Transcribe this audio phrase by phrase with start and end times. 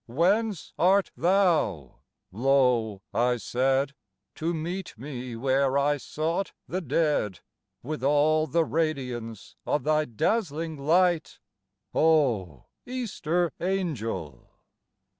[0.07, 1.99] "Whence art thou,"
[2.31, 3.93] low I said,"
[4.37, 7.41] To meet me where I sought the dead,
[7.83, 11.39] With all the radiance of thy dazzling light,
[11.93, 14.49] O Easter angel